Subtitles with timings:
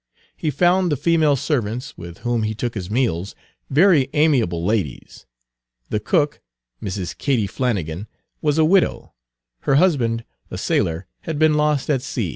[0.35, 3.35] He found the female servants, with whom he took his meals,
[3.69, 5.27] very amiable ladies.
[5.91, 6.41] The cook,
[6.81, 7.15] Mrs.
[7.15, 8.07] Katie Flannigan,
[8.41, 9.13] was a widow.
[9.59, 12.29] Her husband, a sailor, had been lost at sea.